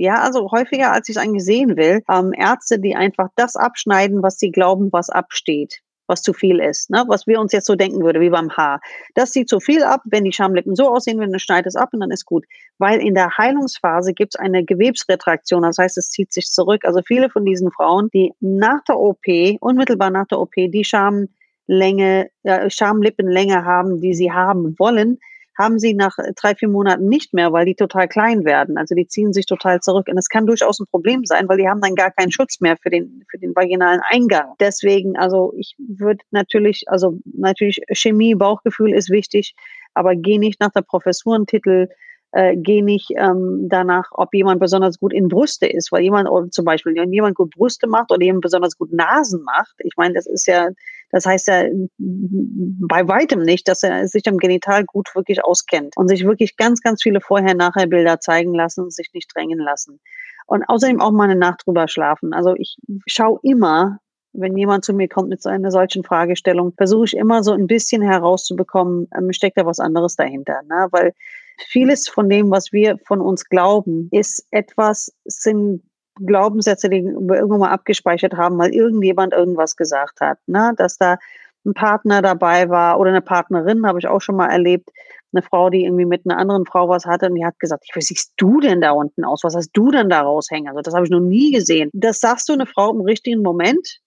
[0.00, 2.02] ja, also häufiger, als ich es eigentlich sehen will.
[2.08, 6.90] Ähm, Ärzte, die einfach das abschneiden, was sie glauben, was absteht was zu viel ist,
[6.90, 7.04] ne?
[7.06, 8.80] was wir uns jetzt so denken würde, wie beim Haar.
[9.14, 11.90] Das sieht zu viel ab, wenn die Schamlippen so aussehen, wenn du schneidest es ab
[11.92, 12.44] und dann ist gut.
[12.78, 16.84] Weil in der Heilungsphase gibt es eine Gewebsretraktion, das heißt, es zieht sich zurück.
[16.84, 19.26] Also viele von diesen Frauen, die nach der OP,
[19.60, 25.18] unmittelbar nach der OP, die Schamlänge, äh, Schamlippenlänge haben, die sie haben wollen,
[25.58, 28.78] haben sie nach drei, vier Monaten nicht mehr, weil die total klein werden.
[28.78, 30.06] Also die ziehen sich total zurück.
[30.08, 32.76] Und das kann durchaus ein Problem sein, weil die haben dann gar keinen Schutz mehr
[32.80, 34.54] für den, für den vaginalen Eingang.
[34.60, 39.54] Deswegen, also ich würde natürlich, also natürlich Chemie, Bauchgefühl ist wichtig,
[39.94, 41.88] aber geh nicht nach der Professurentitel
[42.32, 46.50] äh, geh nicht ähm, danach, ob jemand besonders gut in Brüste ist, weil jemand oder
[46.50, 50.14] zum Beispiel, wenn jemand gut Brüste macht oder jemand besonders gut Nasen macht, ich meine,
[50.14, 50.68] das ist ja,
[51.10, 51.64] das heißt ja
[51.98, 56.82] bei weitem nicht, dass er sich am Genital gut wirklich auskennt und sich wirklich ganz,
[56.82, 60.00] ganz viele Vorher-Nachher-Bilder zeigen lassen und sich nicht drängen lassen.
[60.46, 62.32] Und außerdem auch mal eine Nacht drüber schlafen.
[62.32, 63.98] Also ich schaue immer,
[64.32, 67.66] wenn jemand zu mir kommt mit so einer solchen Fragestellung, versuche ich immer so ein
[67.66, 70.60] bisschen herauszubekommen, ähm, steckt da was anderes dahinter.
[70.68, 70.88] Ne?
[70.90, 71.14] Weil
[71.66, 75.82] vieles von dem, was wir von uns glauben, ist etwas, sind
[76.24, 80.38] Glaubenssätze, die wir irgendwann mal abgespeichert haben, weil irgendjemand irgendwas gesagt hat.
[80.46, 80.72] Ne?
[80.76, 81.18] Dass da
[81.64, 84.90] ein Partner dabei war oder eine Partnerin, habe ich auch schon mal erlebt.
[85.32, 88.00] Eine Frau, die irgendwie mit einer anderen Frau was hatte und die hat gesagt, wie
[88.00, 89.40] siehst du denn da unten aus?
[89.42, 90.68] Was hast du denn da raushängen?
[90.68, 91.90] Also das habe ich noch nie gesehen.
[91.92, 94.00] Das sagst du eine Frau im richtigen Moment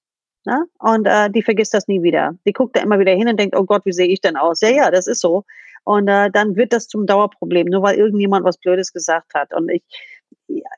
[0.45, 0.65] Ne?
[0.79, 2.35] Und äh, die vergisst das nie wieder.
[2.47, 4.61] Die guckt da immer wieder hin und denkt, oh Gott, wie sehe ich denn aus?
[4.61, 5.43] Ja, ja, das ist so.
[5.83, 9.53] Und äh, dann wird das zum Dauerproblem, nur weil irgendjemand was Blödes gesagt hat.
[9.53, 9.83] Und ich,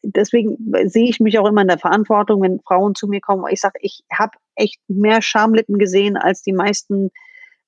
[0.04, 3.46] deswegen sehe ich mich auch immer in der Verantwortung, wenn Frauen zu mir kommen.
[3.50, 7.12] Ich sage, ich habe echt mehr Schamlippen gesehen als die meisten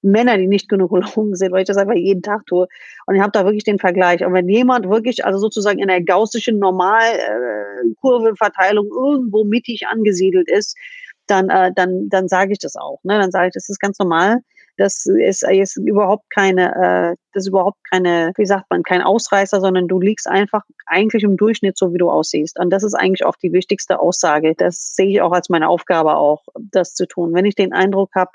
[0.01, 2.67] Männer, die nicht Gynäkologen sind, weil ich das einfach jeden Tag tue.
[3.07, 4.23] Und ich habe da wirklich den Vergleich.
[4.23, 10.77] Und wenn jemand wirklich, also sozusagen in der gaussischen Normalkurvenverteilung äh, irgendwo mittig angesiedelt ist,
[11.27, 12.99] dann, äh, dann, dann sage ich das auch.
[13.03, 13.17] Ne?
[13.17, 14.41] Dann sage ich, das ist ganz normal.
[14.77, 19.61] Das ist, ist überhaupt keine, äh, das ist überhaupt keine, wie sagt man, kein Ausreißer,
[19.61, 22.59] sondern du liegst einfach eigentlich im Durchschnitt so, wie du aussiehst.
[22.59, 24.53] Und das ist eigentlich auch die wichtigste Aussage.
[24.55, 27.33] Das sehe ich auch als meine Aufgabe auch, das zu tun.
[27.33, 28.31] Wenn ich den Eindruck habe,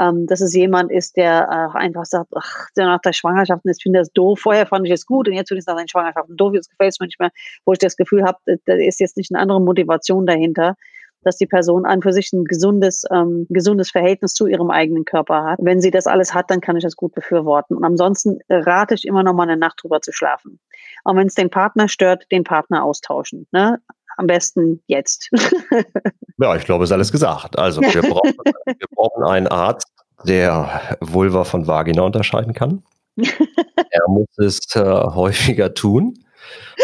[0.00, 3.98] ähm, dass es jemand ist, der äh, einfach sagt, ach, nach der Schwangerschaft, jetzt finde
[3.98, 4.40] ich das doof.
[4.40, 6.54] Vorher fand ich es gut und jetzt finde ich es nach der Schwangerschaft doof.
[6.54, 7.30] Jetzt gefällt es mehr,
[7.66, 10.76] wo ich das Gefühl habe, da ist jetzt nicht eine andere Motivation dahinter
[11.22, 15.44] dass die Person an für sich ein gesundes, ähm, gesundes Verhältnis zu ihrem eigenen Körper
[15.44, 15.58] hat.
[15.62, 17.76] Wenn sie das alles hat, dann kann ich das gut befürworten.
[17.76, 20.58] Und ansonsten rate ich immer noch mal eine Nacht drüber zu schlafen.
[21.04, 23.46] Und wenn es den Partner stört, den Partner austauschen.
[23.52, 23.78] Ne?
[24.16, 25.30] Am besten jetzt.
[26.38, 27.58] ja, ich glaube, es ist alles gesagt.
[27.58, 28.34] Also wir brauchen,
[28.66, 29.88] wir brauchen einen Arzt,
[30.24, 32.82] der Vulva von Vagina unterscheiden kann.
[33.16, 36.14] er muss es äh, häufiger tun.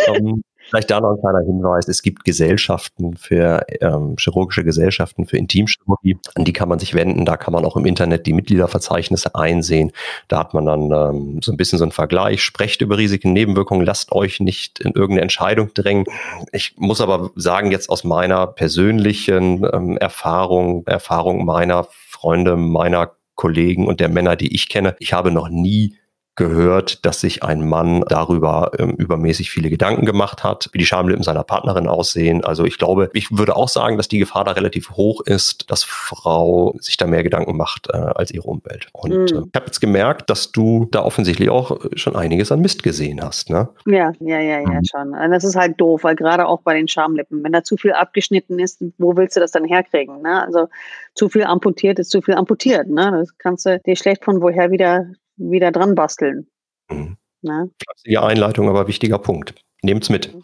[0.06, 1.88] Ähm, Vielleicht da noch ein kleiner Hinweis.
[1.88, 6.18] Es gibt Gesellschaften für ähm, chirurgische Gesellschaften für Intimchirurgie.
[6.34, 7.24] An die kann man sich wenden.
[7.24, 9.92] Da kann man auch im Internet die Mitgliederverzeichnisse einsehen.
[10.28, 12.42] Da hat man dann ähm, so ein bisschen so einen Vergleich.
[12.42, 13.86] Sprecht über Risiken, Nebenwirkungen.
[13.86, 16.04] Lasst euch nicht in irgendeine Entscheidung drängen.
[16.52, 23.86] Ich muss aber sagen, jetzt aus meiner persönlichen ähm, Erfahrung, Erfahrung meiner Freunde, meiner Kollegen
[23.86, 25.96] und der Männer, die ich kenne, ich habe noch nie
[26.38, 31.24] gehört, dass sich ein Mann darüber ähm, übermäßig viele Gedanken gemacht hat, wie die Schamlippen
[31.24, 32.44] seiner Partnerin aussehen.
[32.44, 35.82] Also ich glaube, ich würde auch sagen, dass die Gefahr da relativ hoch ist, dass
[35.82, 38.86] Frau sich da mehr Gedanken macht äh, als ihre Umwelt.
[38.92, 39.36] Und mhm.
[39.36, 43.20] äh, ich habe jetzt gemerkt, dass du da offensichtlich auch schon einiges an Mist gesehen
[43.20, 43.50] hast.
[43.50, 43.68] Ne?
[43.86, 44.84] Ja, ja, ja, ja, mhm.
[44.84, 45.08] schon.
[45.08, 47.92] Und das ist halt doof, weil gerade auch bei den Schamlippen, wenn da zu viel
[47.92, 50.22] abgeschnitten ist, wo willst du das dann herkriegen?
[50.22, 50.40] Ne?
[50.40, 50.68] Also
[51.14, 52.86] zu viel amputiert ist zu viel amputiert.
[52.88, 53.10] Ne?
[53.10, 56.48] Das kannst du dir schlecht von woher wieder wieder dran basteln.
[56.90, 57.16] Mhm.
[57.42, 57.70] Ne?
[57.82, 59.54] Flapsige Einleitung, aber wichtiger Punkt.
[59.82, 60.34] Nehmt's mit.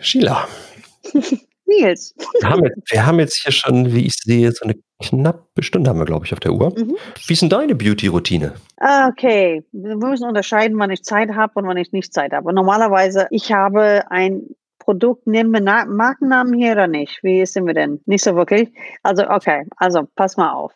[0.00, 0.46] Sheila.
[1.66, 2.14] Nils.
[2.40, 5.90] Wir haben, jetzt, wir haben, jetzt, hier schon, wie ich sehe, so eine knappe Stunde
[5.90, 6.72] haben wir, glaube ich, auf der Uhr.
[6.76, 6.96] Mhm.
[7.26, 8.54] Wie ist denn deine Beauty-Routine?
[8.78, 12.52] Ah, okay, wir müssen unterscheiden, wann ich Zeit habe und wann ich nicht Zeit habe.
[12.52, 14.42] Normalerweise, ich habe ein
[14.78, 17.18] Produkt, nehmen wir Markennamen hier oder nicht?
[17.22, 18.00] Wie sind wir denn?
[18.06, 18.70] Nicht so wirklich?
[19.02, 20.72] Also, okay, also pass mal auf.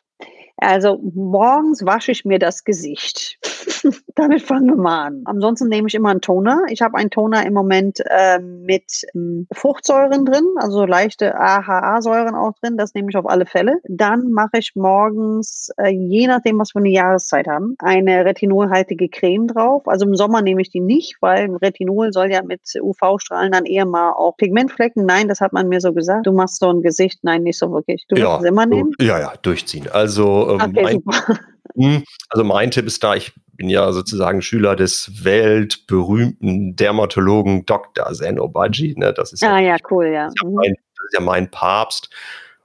[0.60, 3.38] Also morgens wasche ich mir das Gesicht.
[4.14, 5.22] Damit fangen wir mal an.
[5.24, 6.64] Ansonsten nehme ich immer einen Toner.
[6.68, 12.52] Ich habe einen Toner im Moment äh, mit ähm, Fruchtsäuren drin, also leichte AHA-Säuren auch
[12.60, 12.76] drin.
[12.76, 13.80] Das nehme ich auf alle Fälle.
[13.88, 19.48] Dann mache ich morgens, äh, je nachdem, was wir eine Jahreszeit haben, eine retinolhaltige Creme
[19.48, 19.86] drauf.
[19.86, 23.86] Also im Sommer nehme ich die nicht, weil Retinol soll ja mit UV-Strahlen dann eher
[23.86, 25.06] mal auch Pigmentflecken.
[25.06, 26.26] Nein, das hat man mir so gesagt.
[26.26, 27.20] Du machst so ein Gesicht.
[27.22, 28.06] Nein, nicht so wirklich.
[28.08, 28.92] Du ja, es immer nehmen?
[29.00, 29.88] Ja, ja, durchziehen.
[29.90, 31.38] Also ähm, okay, mein,
[32.28, 38.12] also mein Tipp ist da, ich bin ja sozusagen Schüler des weltberühmten Dermatologen Dr.
[38.12, 38.94] Zen Obaji.
[38.96, 39.12] Ne?
[39.12, 40.24] Das ist ah, ja, ja cool, ja.
[40.24, 40.54] Das ist ja, mhm.
[40.54, 42.08] mein, das ist ja mein Papst.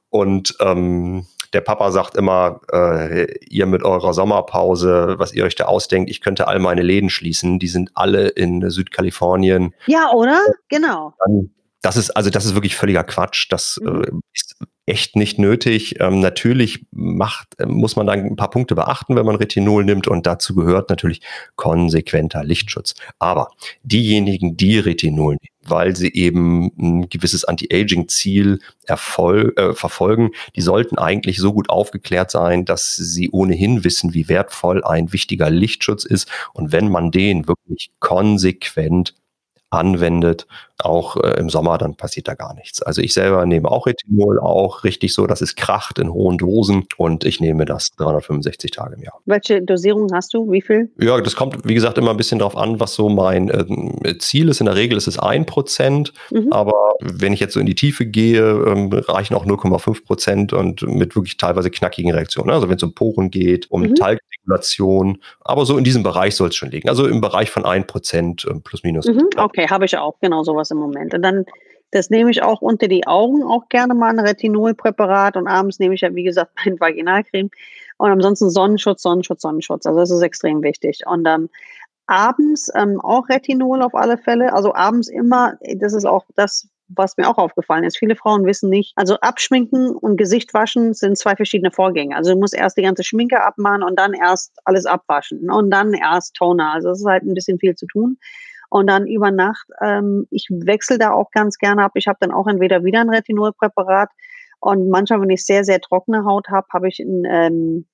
[0.09, 5.65] Und ähm, der Papa sagt immer, äh, ihr mit eurer Sommerpause, was ihr euch da
[5.65, 7.59] ausdenkt, ich könnte all meine Läden schließen.
[7.59, 9.73] Die sind alle in Südkalifornien.
[9.87, 10.39] Ja, oder?
[10.69, 11.13] Genau.
[11.25, 11.54] Dann,
[11.85, 13.45] das ist, also das ist wirklich völliger Quatsch.
[13.49, 14.01] Das mhm.
[14.01, 14.55] äh, ist
[14.87, 15.99] echt nicht nötig.
[15.99, 20.07] Ähm, natürlich macht, äh, muss man dann ein paar Punkte beachten, wenn man Retinol nimmt
[20.07, 21.21] und dazu gehört natürlich
[21.55, 22.95] konsequenter Lichtschutz.
[23.19, 23.49] Aber
[23.83, 31.37] diejenigen, die Retinol nehmen, weil sie eben ein gewisses Anti-Aging-Ziel äh, verfolgen, die sollten eigentlich
[31.37, 36.31] so gut aufgeklärt sein, dass sie ohnehin wissen, wie wertvoll ein wichtiger Lichtschutz ist.
[36.53, 39.13] Und wenn man den wirklich konsequent
[39.69, 40.47] anwendet,
[40.79, 42.81] auch äh, im Sommer, dann passiert da gar nichts.
[42.81, 46.85] Also ich selber nehme auch Retinol, auch richtig so, dass es kracht in hohen Dosen
[46.97, 49.19] und ich nehme das 365 Tage im Jahr.
[49.25, 50.51] Welche Dosierung hast du?
[50.51, 50.91] Wie viel?
[50.99, 54.49] Ja, das kommt, wie gesagt, immer ein bisschen darauf an, was so mein äh, Ziel
[54.49, 54.59] ist.
[54.59, 56.51] In der Regel ist es ein Prozent, mhm.
[56.51, 60.81] aber wenn ich jetzt so in die Tiefe gehe, ähm, reichen auch 0,5 Prozent und
[60.83, 62.49] mit wirklich teilweise knackigen Reaktionen.
[62.49, 63.95] Also wenn es um Poren geht, um mhm.
[63.95, 66.89] Talgregulation, aber so in diesem Bereich soll es schon liegen.
[66.89, 69.07] Also im Bereich von ein Prozent äh, plus minus.
[69.07, 69.29] Mhm.
[69.37, 71.13] Okay, habe ich auch, genau sowas im Moment.
[71.13, 71.45] Und dann,
[71.91, 75.95] das nehme ich auch unter die Augen auch gerne mal ein Retinolpräparat und abends nehme
[75.95, 77.49] ich ja, wie gesagt, mein Vaginalcreme.
[77.97, 79.85] Und ansonsten Sonnenschutz, Sonnenschutz, Sonnenschutz.
[79.85, 81.01] Also das ist extrem wichtig.
[81.05, 81.49] Und ähm,
[82.07, 84.53] abends ähm, auch Retinol auf alle Fälle.
[84.53, 87.97] Also abends immer, das ist auch das, was mir auch aufgefallen ist.
[87.97, 92.15] Viele Frauen wissen nicht, also abschminken und Gesicht waschen sind zwei verschiedene Vorgänge.
[92.15, 95.93] Also du musst erst die ganze Schminke abmachen und dann erst alles abwaschen und dann
[95.93, 96.73] erst Toner.
[96.73, 98.17] Also es ist halt ein bisschen viel zu tun.
[98.75, 101.93] Und dann über Nacht, ähm, ich wechsle da auch ganz gerne ab.
[101.95, 104.09] Ich habe dann auch entweder wieder ein Retinolpräparat
[104.59, 107.85] und manchmal, wenn ich sehr, sehr trockene Haut habe, habe ich ein, ähm,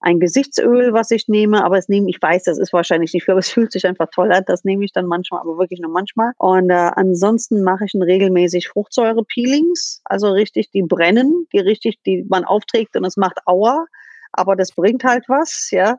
[0.00, 3.34] ein Gesichtsöl, was ich nehme, aber es nehme, ich weiß, das ist wahrscheinlich nicht viel,
[3.34, 4.42] aber es fühlt sich einfach toll an.
[4.48, 6.32] Das nehme ich dann manchmal, aber wirklich nur manchmal.
[6.38, 12.44] Und äh, ansonsten mache ich regelmäßig Fruchtsäure-Peelings, also richtig, die brennen, die richtig, die man
[12.44, 13.86] aufträgt und es macht Aua,
[14.32, 15.98] aber das bringt halt was, ja.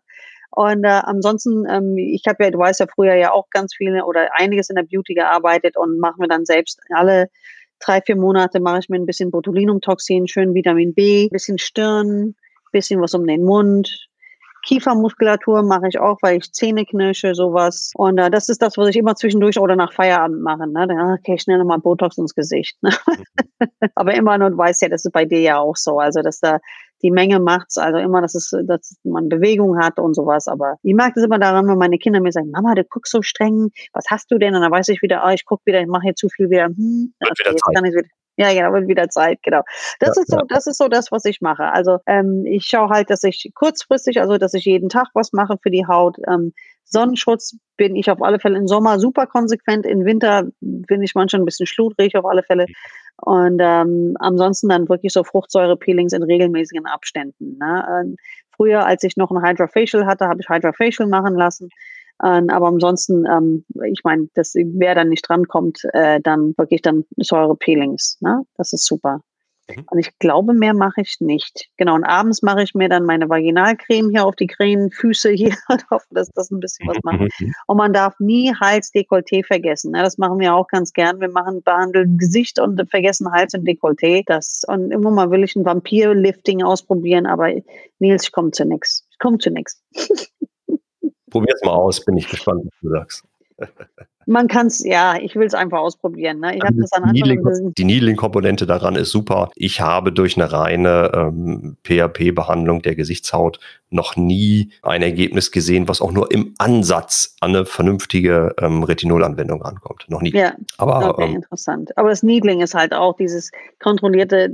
[0.57, 4.05] Und äh, ansonsten, ähm, ich habe ja, du weißt ja früher ja auch ganz viele
[4.05, 7.29] oder einiges in der Beauty gearbeitet und mache mir dann selbst alle
[7.77, 12.33] drei, vier Monate mache ich mir ein bisschen Botulinumtoxin, schön Vitamin B, bisschen Stirn,
[12.71, 14.07] bisschen was um den Mund.
[14.65, 17.91] Kiefermuskulatur mache ich auch, weil ich Zähne knirsche, sowas.
[17.93, 20.67] Und äh, das ist das, was ich immer zwischendurch oder nach Feierabend mache.
[20.67, 20.87] Ne?
[20.87, 22.81] Dann, okay, schnell nochmal Botox ins Gesicht.
[22.81, 22.89] Ne?
[23.93, 25.99] Aber immer du weißt ja, das ist bei dir ja auch so.
[25.99, 26.57] Also, dass da
[27.01, 30.47] die Menge macht's, also immer, dass es, dass man Bewegung hat und sowas.
[30.47, 33.21] Aber ich mag das immer daran, wenn meine Kinder mir sagen, Mama, du guckst so
[33.21, 34.55] streng, was hast du denn?
[34.55, 36.65] Und dann weiß ich wieder, oh, ich guck wieder, ich mache jetzt zu viel wieder.
[36.65, 38.07] Hm, okay, jetzt kann ich wieder.
[38.39, 39.61] Ja, genau, wird wieder Zeit, genau.
[39.99, 40.43] Das ja, ist so, ja.
[40.47, 41.71] das ist so das, was ich mache.
[41.71, 45.57] Also ähm, ich schaue halt, dass ich kurzfristig, also dass ich jeden Tag was mache
[45.61, 46.17] für die Haut.
[46.27, 46.53] Ähm,
[46.89, 49.85] Sonnenschutz bin ich auf alle Fälle im Sommer super konsequent.
[49.85, 52.65] Im Winter bin ich manchmal ein bisschen schludrig auf alle Fälle.
[53.17, 57.57] Und ähm, ansonsten dann wirklich so Fruchtsäure-Peelings in regelmäßigen Abständen.
[57.57, 57.85] Ne?
[57.89, 58.15] Ähm,
[58.55, 61.69] früher, als ich noch ein Hydrofacial hatte, habe ich Hydrofacial machen lassen.
[62.23, 68.17] Ähm, aber ansonsten, ähm, ich meine, wer dann nicht drankommt, äh, dann wirklich dann Säure-Peelings.
[68.21, 68.43] Ne?
[68.55, 69.21] Das ist super.
[69.69, 69.85] Mhm.
[69.89, 71.69] Und ich glaube, mehr mache ich nicht.
[71.77, 75.89] Genau, und abends mache ich mir dann meine Vaginalcreme hier auf die Krähenfüße hier und
[75.89, 77.19] hoffe, dass das ein bisschen was macht.
[77.39, 77.53] Mhm.
[77.67, 79.91] Und man darf nie Hals, Dekolleté vergessen.
[79.91, 80.01] Ne?
[80.01, 81.19] Das machen wir auch ganz gern.
[81.19, 84.23] Wir machen behandeln Gesicht und vergessen Hals und Dekolleté.
[84.25, 87.51] Das, und immer mal will ich ein Vampir-Lifting ausprobieren, aber
[87.99, 89.07] Nils, ich komme zu nichts.
[89.11, 89.81] Ich komme zu nichts.
[91.29, 93.23] Probier's mal aus, bin ich gespannt, was du sagst.
[94.29, 96.41] Man kann es, ja, ich will es einfach ausprobieren.
[96.41, 96.57] Ne?
[96.57, 99.49] Ich also das an Needling, die Needling-Komponente daran ist super.
[99.55, 106.01] Ich habe durch eine reine ähm, PHP-Behandlung der Gesichtshaut noch nie ein Ergebnis gesehen, was
[106.01, 110.05] auch nur im Ansatz an eine vernünftige ähm, Retinol-Anwendung rankommt.
[110.09, 110.33] Noch nie.
[110.33, 111.97] Ja, aber okay, ähm, interessant.
[111.97, 114.51] Aber das Needling ist halt auch dieses kontrollierte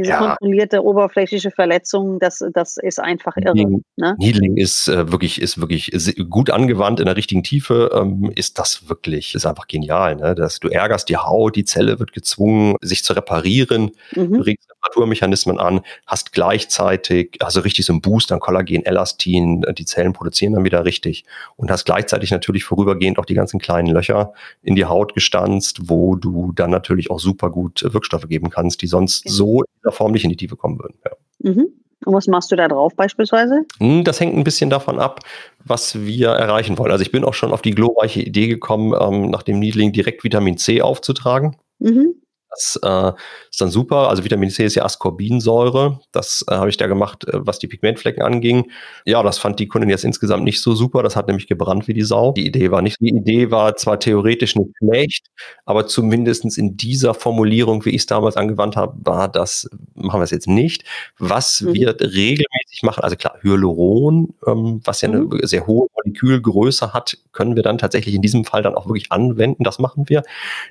[0.00, 0.18] Diese ja.
[0.18, 3.54] kontrollierte oberflächliche Verletzung, das, das ist einfach irre.
[3.54, 4.16] Needling, ne?
[4.18, 5.90] Needling ist äh, wirklich, ist wirklich
[6.30, 10.16] gut angewandt in der richtigen Tiefe, ähm, ist das wirklich, ist einfach genial.
[10.16, 10.34] Ne?
[10.34, 14.32] Dass du ärgerst die Haut, die Zelle wird gezwungen, sich zu reparieren, mhm.
[14.32, 19.84] du regst Temperaturmechanismen an, hast gleichzeitig, also richtig so ein Boost an Kollagen, Elastin, die
[19.84, 21.24] Zellen produzieren dann wieder richtig
[21.56, 24.32] und hast gleichzeitig natürlich vorübergehend auch die ganzen kleinen Löcher
[24.62, 28.86] in die Haut gestanzt, wo du dann natürlich auch super gut Wirkstoffe geben kannst, die
[28.86, 29.34] sonst okay.
[29.34, 30.98] so in dieser Form nicht in die Tiefe kommen würden.
[31.04, 31.52] Ja.
[31.52, 31.68] Mhm.
[32.06, 33.66] Und was machst du da drauf beispielsweise?
[33.78, 35.20] Hm, das hängt ein bisschen davon ab,
[35.64, 36.92] was wir erreichen wollen.
[36.92, 40.24] Also ich bin auch schon auf die glorreiche Idee gekommen, ähm, nach dem Niedling direkt
[40.24, 41.56] Vitamin C aufzutragen.
[41.78, 42.14] Mhm.
[42.50, 43.12] Das äh,
[43.50, 44.08] ist dann super.
[44.08, 46.00] Also Vitamin C ist ja Ascorbinsäure.
[46.12, 48.70] Das äh, habe ich da gemacht, äh, was die Pigmentflecken anging.
[49.04, 51.02] Ja, das fand die Kundin jetzt insgesamt nicht so super.
[51.02, 52.32] Das hat nämlich gebrannt wie die Sau.
[52.32, 55.26] Die Idee war nicht, die Idee war zwar theoretisch nicht schlecht,
[55.64, 60.24] aber zumindestens in dieser Formulierung, wie ich es damals angewandt habe, war das, machen wir
[60.24, 60.84] es jetzt nicht.
[61.18, 61.74] Was mhm.
[61.74, 65.40] wir regelmäßig machen, also klar, Hyaluron, ähm, was ja eine mhm.
[65.42, 69.62] sehr hohe Molekülgröße hat, können wir dann tatsächlich in diesem Fall dann auch wirklich anwenden.
[69.62, 70.22] Das machen wir.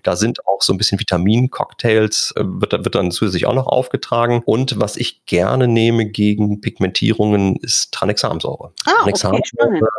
[0.04, 0.98] Da sind auch so ein bisschen
[1.80, 4.42] Vitamincocktails, äh, wird, wird dann zusätzlich auch noch aufgetragen.
[4.46, 8.72] Und was ich gerne nehme gegen Pigmentierungen ist Tranexamsäure.
[8.86, 9.42] Ah, Tranexamsäure,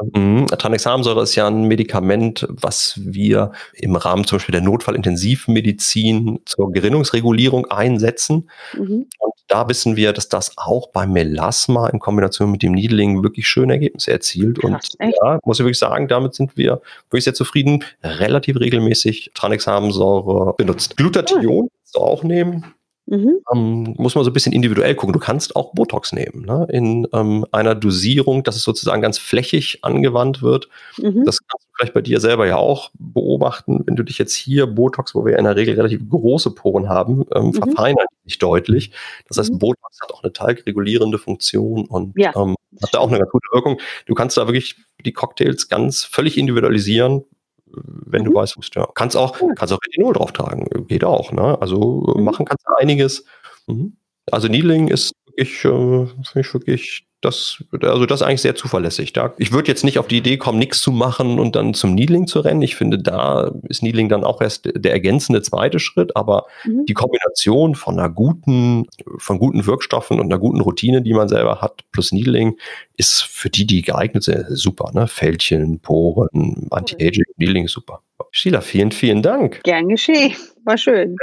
[0.00, 6.40] okay, mh, Tranexamsäure ist ja ein Medikament, was wir im Rahmen zum Beispiel der Notfallintensivmedizin
[6.44, 8.50] zur Gerinnungsregulierung einsetzen.
[8.74, 9.06] Mhm.
[9.18, 13.48] Und da wissen wir, dass das auch beim Melasma in Kombination mit dem Needling wirklich
[13.48, 14.60] schöne Ergebnisse erzielt.
[14.60, 17.84] Krass, und ja, muss ich wirklich sagen, damit sind wir wirklich sehr zufrieden.
[18.02, 20.96] Relativ regelmäßig Tranexamsäure benutzt.
[20.96, 21.59] Glutathion
[21.90, 22.74] kannst du auch nehmen.
[23.06, 23.40] Mhm.
[23.52, 25.12] Ähm, muss man so ein bisschen individuell gucken.
[25.12, 26.68] Du kannst auch Botox nehmen, ne?
[26.70, 30.68] in ähm, einer Dosierung, dass es sozusagen ganz flächig angewandt wird.
[30.96, 31.24] Mhm.
[31.24, 33.82] Das kannst du vielleicht bei dir selber ja auch beobachten.
[33.84, 37.24] Wenn du dich jetzt hier Botox, wo wir in der Regel relativ große Poren haben,
[37.34, 37.54] ähm, mhm.
[37.54, 38.92] verfeinern sich deutlich.
[39.26, 39.58] Das heißt, mhm.
[39.58, 42.32] Botox hat auch eine talgregulierende Funktion und ja.
[42.36, 43.80] ähm, hat da auch eine ganz gute Wirkung.
[44.06, 47.24] Du kannst da wirklich die Cocktails ganz völlig individualisieren,
[47.72, 48.26] wenn mhm.
[48.26, 48.88] du weißt, ja.
[48.94, 50.68] Kannst auch, kannst auch Retinol drauf tragen.
[50.86, 51.60] Geht auch, ne?
[51.60, 52.24] Also mhm.
[52.24, 53.24] machen kannst du einiges.
[53.66, 53.96] Mhm.
[54.30, 59.12] Also Needling ist wirklich, äh, finde ich wirklich das, also das ist eigentlich sehr zuverlässig.
[59.12, 61.94] Da, ich würde jetzt nicht auf die Idee kommen, nichts zu machen und dann zum
[61.94, 62.62] Needling zu rennen.
[62.62, 66.86] Ich finde, da ist Needling dann auch erst der ergänzende zweite Schritt, aber mhm.
[66.86, 68.86] die Kombination von einer guten,
[69.18, 72.56] von guten Wirkstoffen und einer guten Routine, die man selber hat, plus Needling,
[72.96, 74.90] ist für die, die geeignet sind, super.
[74.94, 75.06] Ne?
[75.06, 78.02] Fältchen, Poren, Anti-Aging, Needling ist super.
[78.32, 79.62] Sheila, vielen, vielen Dank.
[79.64, 80.34] Gern geschehen.
[80.64, 81.16] War schön.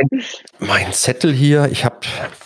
[0.59, 1.99] Mein Zettel hier, ich habe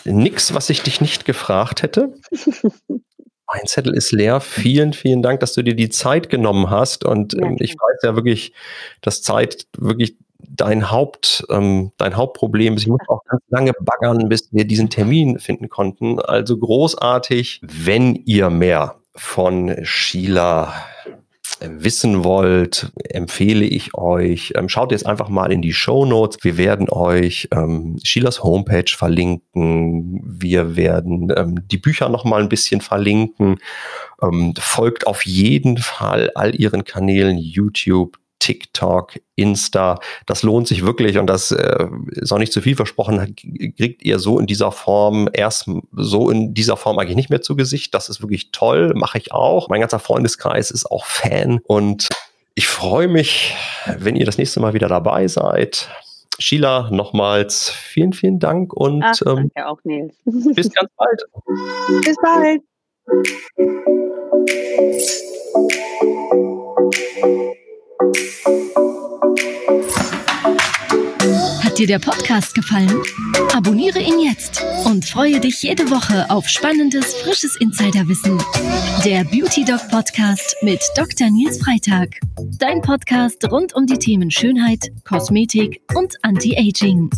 [0.06, 2.14] nichts, was ich dich nicht gefragt hätte.
[3.54, 4.40] Mein Zettel ist leer.
[4.40, 7.04] Vielen, vielen Dank, dass du dir die Zeit genommen hast.
[7.04, 8.54] Und ähm, ich weiß ja wirklich,
[9.02, 12.84] dass Zeit wirklich dein Haupt, ähm, dein Hauptproblem ist.
[12.84, 16.20] Ich muss auch ganz lange baggern, bis wir diesen Termin finden konnten.
[16.20, 20.74] Also großartig, wenn ihr mehr von Sheila
[21.62, 26.38] wissen wollt, empfehle ich euch, ähm, schaut jetzt einfach mal in die Show Notes.
[26.42, 30.22] Wir werden euch ähm, Sheilas Homepage verlinken.
[30.24, 33.58] Wir werden ähm, die Bücher noch mal ein bisschen verlinken.
[34.22, 40.00] Ähm, folgt auf jeden Fall all ihren Kanälen YouTube, TikTok, Insta.
[40.26, 43.36] Das lohnt sich wirklich und das äh, ist auch nicht zu viel versprochen.
[43.78, 47.56] Kriegt ihr so in dieser Form erst so in dieser Form eigentlich nicht mehr zu
[47.56, 47.94] Gesicht.
[47.94, 49.70] Das ist wirklich toll, mache ich auch.
[49.70, 52.10] Mein ganzer Freundeskreis ist auch Fan und
[52.56, 53.56] ich freue mich,
[53.98, 55.90] wenn ihr das nächste Mal wieder dabei seid.
[56.40, 60.16] Sheila, nochmals vielen, vielen Dank und Ach, ähm, danke auch, Nils.
[60.26, 61.22] bis ganz bald.
[62.04, 62.62] Bis bald.
[71.64, 73.00] Hat dir der Podcast gefallen?
[73.54, 78.42] Abonniere ihn jetzt und freue dich jede Woche auf spannendes, frisches Insiderwissen.
[79.06, 81.30] Der Beauty Dog Podcast mit Dr.
[81.30, 82.20] Nils Freitag.
[82.58, 87.12] Dein Podcast rund um die Themen Schönheit, Kosmetik und Anti-Aging.